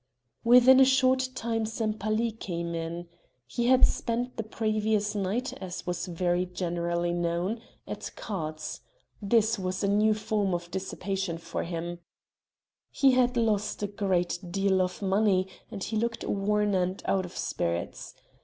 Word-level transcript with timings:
Within 0.43 0.79
a 0.79 0.83
short 0.83 1.29
time 1.35 1.63
Sempaly 1.63 2.31
came 2.31 2.73
in. 2.73 3.07
He 3.45 3.67
had 3.67 3.85
spent 3.85 4.35
the 4.35 4.41
previous 4.41 5.13
night, 5.13 5.53
as 5.61 5.85
was 5.85 6.07
very 6.07 6.47
generally 6.47 7.13
known, 7.13 7.61
at 7.85 8.09
cards 8.15 8.81
this 9.21 9.59
was 9.59 9.83
a 9.83 9.87
new 9.87 10.15
form 10.15 10.55
of 10.55 10.71
dissipation 10.71 11.37
for 11.37 11.65
him 11.65 11.99
he 12.89 13.11
had 13.11 13.37
lost 13.37 13.83
a 13.83 13.87
great 13.87 14.39
deal 14.49 14.81
of 14.81 15.03
money, 15.03 15.47
and 15.69 15.83
he 15.83 15.95
looked 15.95 16.23
worn 16.25 16.73
and 16.73 17.03
out 17.05 17.23
of 17.23 17.37
spirits. 17.37 18.15